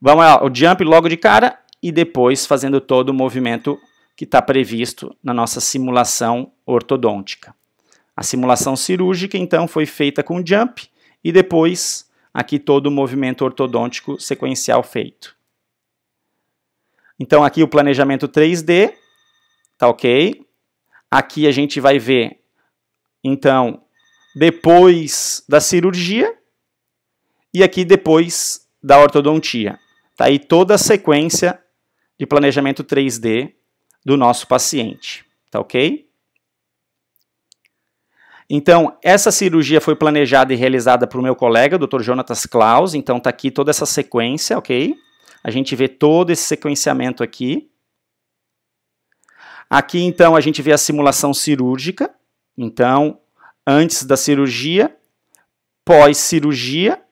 [0.01, 3.79] Vamos lá, o jump logo de cara e depois fazendo todo o movimento
[4.17, 7.55] que está previsto na nossa simulação ortodôntica.
[8.17, 10.89] A simulação cirúrgica, então, foi feita com jump
[11.23, 15.37] e depois aqui todo o movimento ortodôntico sequencial feito.
[17.21, 18.95] Então, aqui o planejamento 3D,
[19.77, 20.47] tá ok?
[21.11, 22.41] Aqui a gente vai ver,
[23.23, 23.83] então,
[24.35, 26.37] depois da cirurgia
[27.53, 29.79] e aqui depois da ortodontia.
[30.17, 31.63] Tá aí toda a sequência
[32.19, 33.55] de planejamento 3D
[34.05, 36.06] do nosso paciente, tá ok?
[38.49, 42.01] Então, essa cirurgia foi planejada e realizada por meu colega, Dr.
[42.01, 44.95] Jonatas Klaus, então tá aqui toda essa sequência, ok?
[45.43, 47.69] A gente vê todo esse sequenciamento aqui.
[49.69, 52.15] Aqui, então, a gente vê a simulação cirúrgica.
[52.57, 53.19] Então,
[53.67, 54.97] antes da cirurgia,
[55.85, 57.03] pós-cirurgia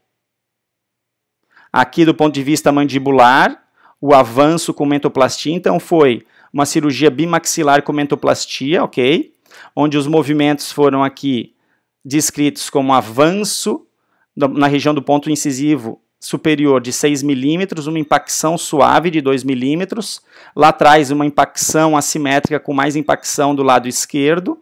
[1.74, 3.64] Aqui, do ponto de vista mandibular,
[4.00, 9.33] o avanço com mentoplastia, então, foi uma cirurgia bimaxilar com mentoplastia, ok?
[9.74, 11.54] Onde os movimentos foram aqui
[12.04, 13.86] descritos como avanço
[14.36, 20.22] na região do ponto incisivo superior de 6 milímetros, uma impacção suave de 2 milímetros,
[20.56, 24.58] lá atrás uma impacção assimétrica com mais impacção do lado esquerdo,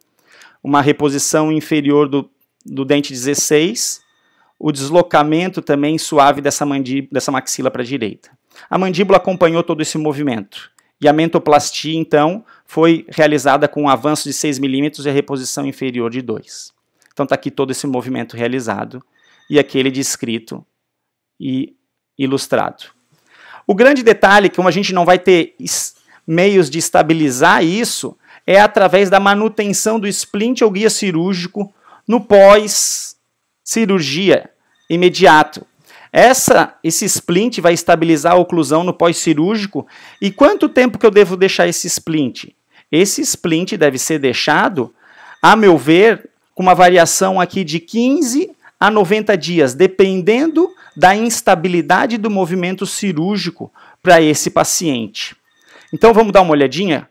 [0.62, 2.28] uma reposição inferior do,
[2.66, 4.02] do dente 16,
[4.58, 6.66] o deslocamento também suave dessa,
[7.10, 8.30] dessa maxila para a direita.
[8.68, 10.71] A mandíbula acompanhou todo esse movimento.
[11.02, 15.66] E a mentoplastia, então, foi realizada com um avanço de 6 milímetros e a reposição
[15.66, 16.72] inferior de 2.
[17.12, 19.02] Então está aqui todo esse movimento realizado
[19.50, 20.64] e aquele descrito
[21.38, 21.74] e
[22.16, 22.84] ilustrado.
[23.66, 25.56] O grande detalhe, como a gente não vai ter
[26.26, 31.74] meios de estabilizar isso, é através da manutenção do splint ou guia cirúrgico
[32.06, 34.48] no pós-cirurgia
[34.88, 35.66] imediato.
[36.12, 39.86] Essa, esse splint vai estabilizar a oclusão no pós-cirúrgico.
[40.20, 42.54] E quanto tempo que eu devo deixar esse splint?
[42.90, 44.94] Esse splint deve ser deixado,
[45.40, 52.18] a meu ver, com uma variação aqui de 15 a 90 dias, dependendo da instabilidade
[52.18, 53.72] do movimento cirúrgico
[54.02, 55.34] para esse paciente.
[55.90, 57.08] Então vamos dar uma olhadinha?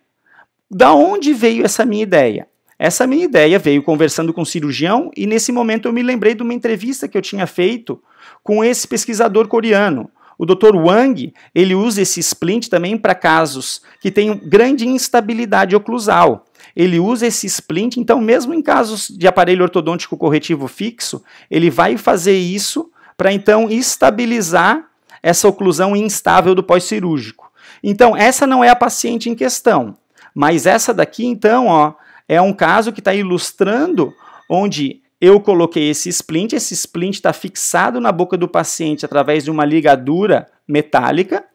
[0.69, 2.47] Da onde veio essa minha ideia?
[2.77, 6.43] Essa minha ideia veio conversando com o cirurgião e nesse momento eu me lembrei de
[6.43, 8.01] uma entrevista que eu tinha feito
[8.43, 10.09] com esse pesquisador coreano.
[10.37, 10.75] O Dr.
[10.75, 16.45] Wang, ele usa esse splint também para casos que têm grande instabilidade oclusal.
[16.75, 21.95] Ele usa esse splint, então mesmo em casos de aparelho ortodôntico corretivo fixo, ele vai
[21.97, 24.83] fazer isso para então estabilizar
[25.21, 27.51] essa oclusão instável do pós-cirúrgico.
[27.83, 29.95] Então essa não é a paciente em questão,
[30.33, 31.93] mas essa daqui então, ó,
[32.27, 34.13] é um caso que está ilustrando
[34.49, 39.51] onde eu coloquei esse splint, esse splint está fixado na boca do paciente através de
[39.51, 41.45] uma ligadura metálica,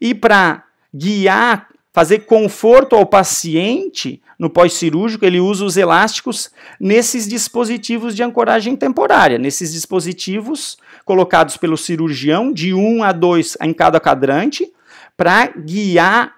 [0.00, 0.62] e para
[0.94, 8.76] guiar, fazer conforto ao paciente no pós-cirúrgico, ele usa os elásticos nesses dispositivos de ancoragem
[8.76, 14.70] temporária, nesses dispositivos colocados pelo cirurgião de 1 a 2 em cada cadrante,
[15.16, 16.35] para guiar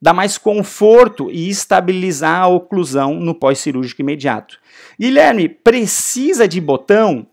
[0.00, 4.58] dar mais conforto e estabilizar a oclusão no pós-cirúrgico imediato.
[4.98, 7.26] Guilherme, precisa de botão?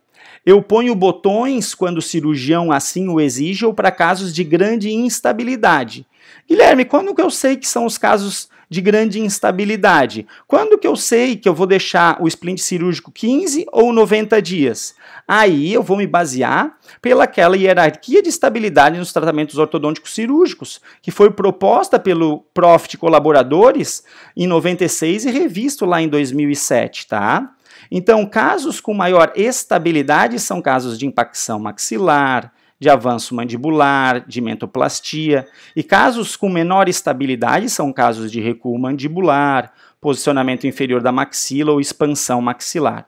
[0.45, 6.05] Eu ponho botões quando o cirurgião assim o exige ou para casos de grande instabilidade.
[6.47, 10.25] Guilherme, quando que eu sei que são os casos de grande instabilidade?
[10.45, 14.95] Quando que eu sei que eu vou deixar o splint cirúrgico 15 ou 90 dias?
[15.27, 21.29] Aí eu vou me basear pelaquela hierarquia de estabilidade nos tratamentos ortodônticos cirúrgicos, que foi
[21.29, 24.03] proposta pelo Profit Colaboradores
[24.37, 27.51] em 96 e revisto lá em 2007, tá?
[27.91, 35.45] Então, casos com maior estabilidade são casos de impacção maxilar, de avanço mandibular, de mentoplastia,
[35.75, 41.81] e casos com menor estabilidade são casos de recuo mandibular, posicionamento inferior da maxila ou
[41.81, 43.07] expansão maxilar.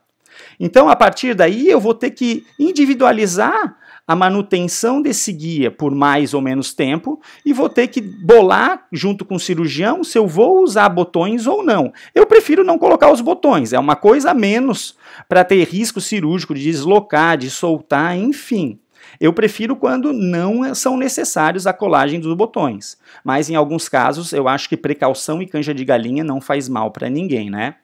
[0.60, 6.34] Então, a partir daí, eu vou ter que individualizar a manutenção desse guia por mais
[6.34, 10.64] ou menos tempo e vou ter que bolar junto com o cirurgião se eu vou
[10.64, 11.94] usar botões ou não.
[12.16, 16.56] Eu prefiro não colocar os botões, é uma coisa a menos para ter risco cirúrgico
[16.56, 18.80] de deslocar, de soltar, enfim.
[19.20, 24.48] Eu prefiro quando não são necessários a colagem dos botões, mas em alguns casos eu
[24.48, 27.76] acho que precaução e canja de galinha não faz mal para ninguém, né?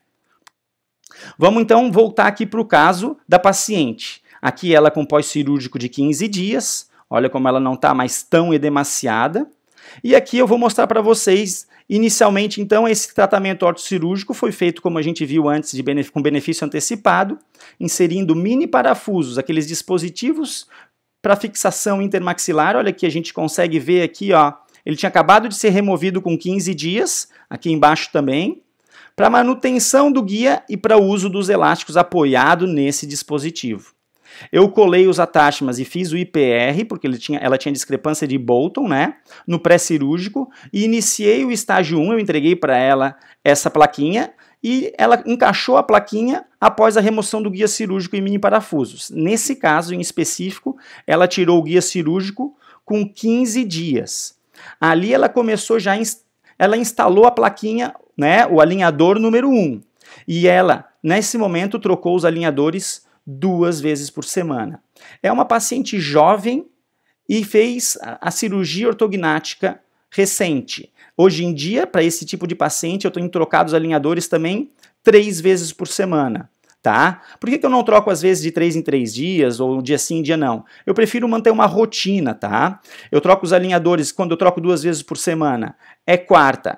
[1.37, 4.21] Vamos então voltar aqui para o caso da paciente.
[4.41, 6.89] Aqui ela com pós-cirúrgico de 15 dias.
[7.09, 9.47] Olha como ela não está mais tão edemaciada.
[10.03, 14.97] E aqui eu vou mostrar para vocês, inicialmente, então, esse tratamento ortocirúrgico foi feito, como
[14.97, 17.37] a gente viu antes, de com benefício antecipado,
[17.79, 20.67] inserindo mini parafusos, aqueles dispositivos
[21.21, 22.75] para fixação intermaxilar.
[22.75, 24.53] Olha aqui, a gente consegue ver aqui, ó,
[24.85, 28.61] ele tinha acabado de ser removido com 15 dias, aqui embaixo também,
[29.15, 33.93] para manutenção do guia e para o uso dos elásticos apoiado nesse dispositivo.
[34.51, 38.87] Eu colei os attachments e fiz o IPR, porque tinha, ela tinha discrepância de Bolton,
[38.87, 39.15] né?
[39.47, 45.23] No pré-cirúrgico, e iniciei o estágio 1, eu entreguei para ela essa plaquinha, e ela
[45.25, 49.11] encaixou a plaquinha após a remoção do guia cirúrgico e mini parafusos.
[49.11, 54.35] Nesse caso em específico, ela tirou o guia cirúrgico com 15 dias.
[54.81, 55.95] Ali ela começou já,
[56.57, 59.81] ela instalou a plaquinha, né, o alinhador número 1.
[60.27, 64.81] E ela, nesse momento, trocou os alinhadores duas vezes por semana.
[65.21, 66.67] É uma paciente jovem
[67.27, 69.79] e fez a, cirurgia ortognática
[70.11, 70.91] recente.
[71.17, 74.71] Hoje em dia, para esse tipo de paciente, eu tenho trocado os alinhadores também
[75.03, 76.49] três vezes por semana.
[76.81, 77.23] tá?
[77.39, 79.97] Por que, que eu não troco às vezes de 3 em 3 dias, ou dia
[79.97, 80.63] sim, dia não?
[80.85, 82.79] Eu prefiro manter uma rotina, tá?
[83.11, 86.77] Eu troco os alinhadores, quando eu troco duas vezes por semana, é quarta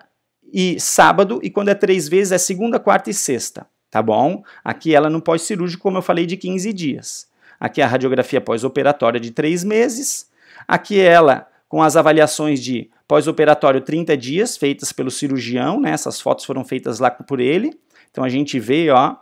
[0.52, 4.44] e sábado, e quando é três vezes é segunda, quarta e sexta, tá bom?
[4.64, 7.28] Aqui ela no pós-cirúrgico, como eu falei, de 15 dias.
[7.60, 10.30] Aqui é a radiografia pós-operatória de 3 meses.
[10.68, 15.92] Aqui é ela com as avaliações de pós-operatório 30 dias, feitas pelo cirurgião, né?
[15.92, 17.78] Essas fotos foram feitas lá por ele.
[18.12, 19.16] Então a gente vê, ó,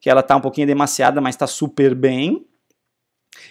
[0.00, 2.46] que ela está um pouquinho demasiada, mas está super bem.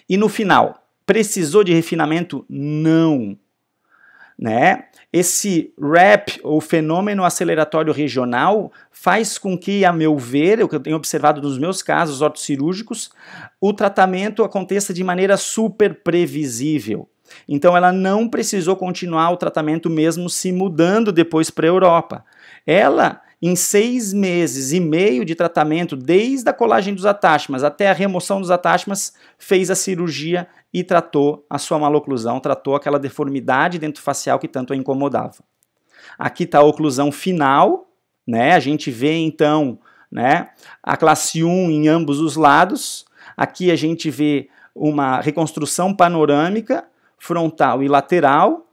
[0.07, 2.45] E no final, precisou de refinamento?
[2.49, 3.37] Não.
[4.41, 4.85] Né?
[5.13, 10.79] Esse RAP, ou fenômeno aceleratório regional, faz com que, a meu ver, o que eu
[10.79, 13.11] tenho observado nos meus casos ortocirúrgicos,
[13.59, 17.07] o tratamento aconteça de maneira super previsível.
[17.47, 22.25] Então ela não precisou continuar o tratamento mesmo se mudando depois para a Europa.
[22.65, 27.93] Ela em seis meses e meio de tratamento, desde a colagem dos atáchimas até a
[27.93, 34.37] remoção dos atáchimas, fez a cirurgia e tratou a sua maloclusão, tratou aquela deformidade dentofacial
[34.37, 35.43] que tanto a incomodava.
[36.19, 37.89] Aqui está a oclusão final,
[38.27, 38.53] né?
[38.53, 39.79] A gente vê então,
[40.11, 40.49] né,
[40.83, 43.05] a classe 1 em ambos os lados.
[43.35, 46.85] Aqui a gente vê uma reconstrução panorâmica
[47.17, 48.70] frontal e lateral,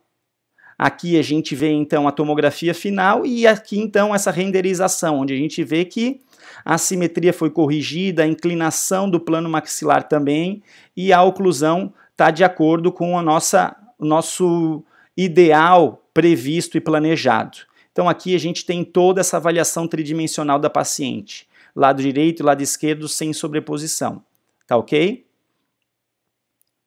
[0.79, 5.37] Aqui a gente vê então a tomografia final e aqui então essa renderização, onde a
[5.37, 6.21] gente vê que
[6.65, 10.63] a simetria foi corrigida, a inclinação do plano maxilar também
[10.97, 14.85] e a oclusão está de acordo com a nossa, o nosso
[15.17, 17.59] ideal previsto e planejado.
[17.91, 22.63] Então aqui a gente tem toda essa avaliação tridimensional da paciente, lado direito e lado
[22.63, 24.23] esquerdo sem sobreposição,
[24.65, 25.27] tá ok?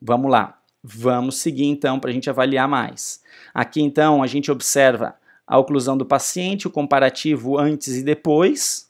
[0.01, 0.60] Vamos lá.
[0.83, 3.21] Vamos seguir então para a gente avaliar mais.
[3.53, 5.15] Aqui então a gente observa
[5.45, 8.89] a oclusão do paciente, o comparativo antes e depois.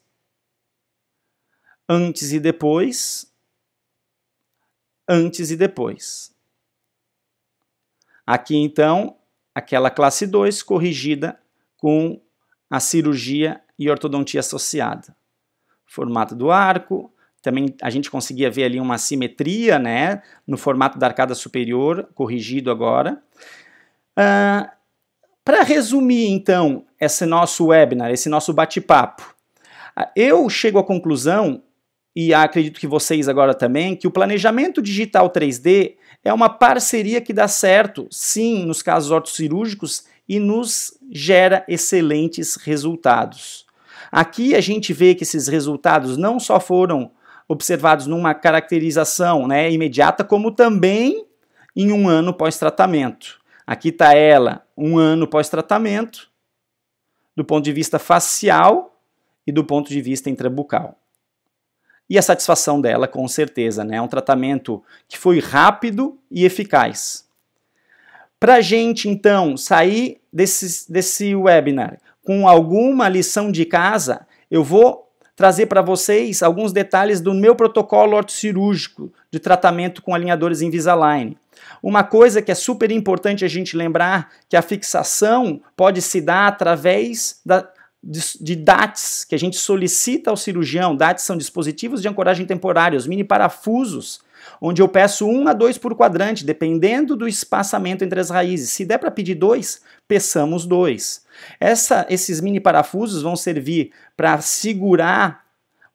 [1.90, 3.32] Antes e depois.
[5.10, 6.34] Antes e depois.
[8.26, 9.18] Aqui então,
[9.54, 11.42] aquela classe 2 corrigida
[11.76, 12.22] com
[12.70, 15.14] a cirurgia e ortodontia associada.
[15.86, 17.12] Formato do arco,
[17.42, 22.70] também a gente conseguia ver ali uma simetria, né, no formato da arcada superior, corrigido
[22.70, 23.22] agora.
[24.18, 24.70] Uh,
[25.44, 29.36] Para resumir, então, esse nosso webinar, esse nosso bate-papo,
[29.98, 31.64] uh, eu chego à conclusão,
[32.16, 37.34] e acredito que vocês agora também, que o planejamento digital 3D é uma parceria que
[37.34, 43.66] dá certo, sim, nos casos ortocirúrgicos e nos gera excelentes resultados.
[44.12, 47.12] Aqui a gente vê que esses resultados não só foram
[47.52, 51.26] observados numa caracterização né, imediata, como também
[51.76, 53.42] em um ano pós-tratamento.
[53.68, 56.32] Aqui está ela, um ano pós-tratamento,
[57.36, 58.98] do ponto de vista facial
[59.46, 60.98] e do ponto de vista intrabucal.
[62.10, 63.98] E a satisfação dela, com certeza, né?
[63.98, 67.28] É um tratamento que foi rápido e eficaz.
[68.40, 75.11] Para a gente, então, sair desse, desse webinar com alguma lição de casa, eu vou
[75.36, 81.38] trazer para vocês alguns detalhes do meu protocolo ortocirúrgico de tratamento com alinhadores Invisalign.
[81.82, 86.48] Uma coisa que é super importante a gente lembrar que a fixação pode se dar
[86.48, 87.68] através da,
[88.04, 90.96] de, de DATs, que a gente solicita ao cirurgião.
[90.96, 94.22] DATs são dispositivos de ancoragem temporária, os mini parafusos,
[94.62, 98.70] onde eu peço um a dois por quadrante, dependendo do espaçamento entre as raízes.
[98.72, 101.26] Se der para pedir dois, peçamos dois.
[101.60, 105.46] Essa, esses mini parafusos vão servir para segurar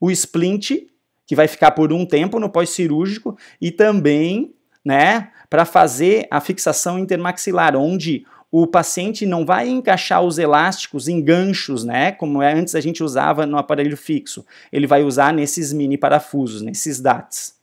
[0.01, 0.89] o splint,
[1.27, 6.99] que vai ficar por um tempo no pós-cirúrgico, e também né, para fazer a fixação
[6.99, 12.77] intermaxilar, onde o paciente não vai encaixar os elásticos em ganchos, né, como é, antes
[12.77, 14.47] a gente usava no aparelho fixo.
[14.73, 17.56] Ele vai usar nesses mini parafusos, nesses DATs.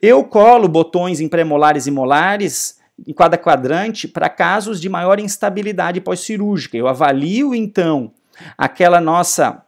[0.00, 6.00] Eu colo botões em premolares e molares em cada quadrante para casos de maior instabilidade
[6.00, 6.76] pós-cirúrgica.
[6.76, 8.12] Eu avalio então
[8.56, 9.64] aquela nossa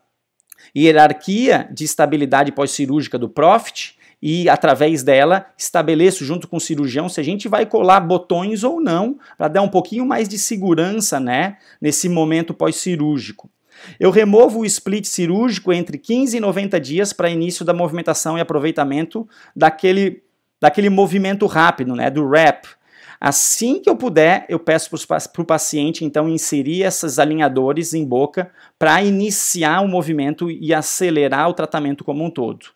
[0.77, 7.21] hierarquia de estabilidade pós-cirúrgica do Profit e através dela estabeleço junto com o cirurgião se
[7.21, 11.59] a gente vai colar botões ou não, para dar um pouquinho mais de segurança, né,
[11.81, 13.51] nesse momento pós-cirúrgico.
[13.99, 18.41] Eu removo o split cirúrgico entre 15 e 90 dias para início da movimentação e
[18.41, 20.23] aproveitamento daquele,
[20.61, 22.67] daquele movimento rápido, né, do RAP,
[23.21, 28.51] Assim que eu puder, eu peço para o paciente então inserir esses alinhadores em boca
[28.79, 32.67] para iniciar o movimento e acelerar o tratamento como um todo,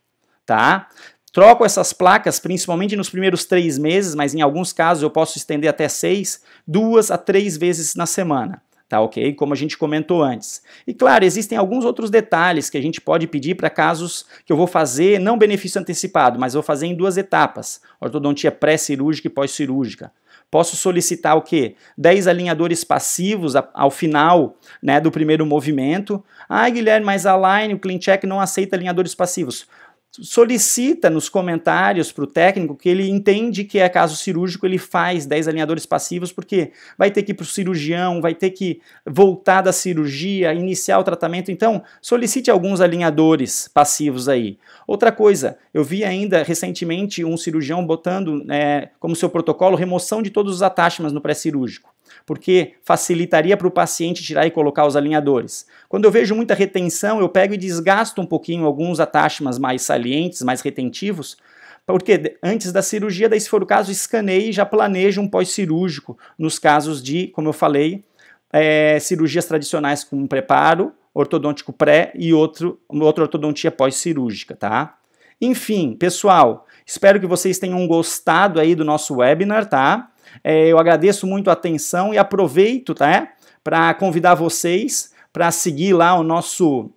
[0.46, 0.88] tá?
[1.32, 5.68] Troco essas placas principalmente nos primeiros três meses, mas em alguns casos eu posso estender
[5.68, 9.32] até seis, duas a três vezes na semana, tá ok?
[9.34, 10.62] Como a gente comentou antes.
[10.84, 14.56] E claro, existem alguns outros detalhes que a gente pode pedir para casos que eu
[14.56, 20.10] vou fazer, não benefício antecipado, mas vou fazer em duas etapas: ortodontia pré-cirúrgica e pós-cirúrgica.
[20.50, 21.76] Posso solicitar o quê?
[21.96, 26.24] 10 alinhadores passivos ao final né, do primeiro movimento.
[26.48, 29.68] Ah, Guilherme, mas a Line, o CleanCheck não aceita alinhadores passivos
[30.12, 35.24] solicita nos comentários para o técnico que ele entende que é caso cirúrgico, ele faz
[35.24, 39.62] 10 alinhadores passivos, porque vai ter que ir para o cirurgião, vai ter que voltar
[39.62, 41.52] da cirurgia, iniciar o tratamento.
[41.52, 44.58] Então, solicite alguns alinhadores passivos aí.
[44.86, 50.30] Outra coisa, eu vi ainda recentemente um cirurgião botando é, como seu protocolo remoção de
[50.30, 51.90] todos os attachments no pré-cirúrgico
[52.30, 55.66] porque facilitaria para o paciente tirar e colocar os alinhadores.
[55.88, 60.40] Quando eu vejo muita retenção, eu pego e desgasto um pouquinho alguns attachments mais salientes,
[60.42, 61.36] mais retentivos,
[61.84, 66.16] porque antes da cirurgia, daí se for o caso, escaneie e já planeje um pós-cirúrgico,
[66.38, 68.04] nos casos de, como eu falei,
[68.52, 74.98] é, cirurgias tradicionais com um preparo ortodôntico pré e outro, outra ortodontia pós-cirúrgica, tá?
[75.40, 80.12] Enfim, pessoal, espero que vocês tenham gostado aí do nosso webinar, tá?
[80.42, 86.14] É, eu agradeço muito a atenção e aproveito tá, para convidar vocês para seguir lá
[86.14, 86.90] o nosso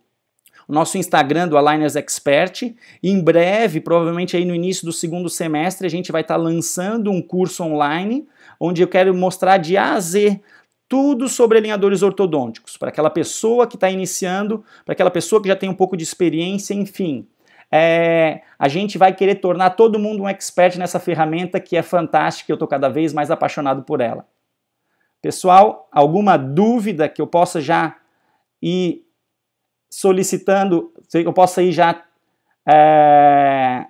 [0.66, 2.74] o nosso Instagram do Aligners Expert.
[3.04, 7.12] Em breve, provavelmente aí no início do segundo semestre, a gente vai estar tá lançando
[7.12, 8.26] um curso online
[8.58, 10.40] onde eu quero mostrar de A a Z
[10.88, 15.56] tudo sobre alinhadores ortodônticos, para aquela pessoa que está iniciando, para aquela pessoa que já
[15.56, 17.28] tem um pouco de experiência, enfim
[17.72, 22.52] é, a gente vai querer tornar todo mundo um expert nessa ferramenta que é fantástica
[22.52, 24.28] e eu estou cada vez mais apaixonado por ela.
[25.22, 27.96] Pessoal, alguma dúvida que eu possa já
[28.62, 29.06] ir
[29.90, 32.04] solicitando, que eu possa ir já
[32.68, 33.86] é,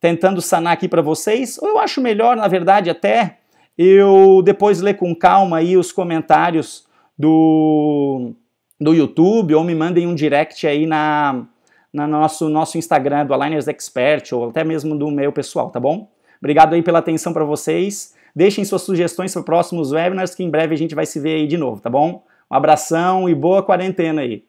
[0.00, 1.58] tentando sanar aqui para vocês?
[1.58, 3.38] Ou eu acho melhor, na verdade, até
[3.76, 6.86] eu depois ler com calma aí os comentários
[7.18, 8.32] do,
[8.80, 11.46] do YouTube ou me mandem um direct aí na,
[11.96, 16.10] no nosso, nosso Instagram do Aligners Expert ou até mesmo do meu pessoal, tá bom?
[16.38, 18.14] Obrigado aí pela atenção para vocês.
[18.34, 21.46] Deixem suas sugestões para próximos webinars que em breve a gente vai se ver aí
[21.46, 22.22] de novo, tá bom?
[22.50, 24.44] Um abração e boa quarentena aí.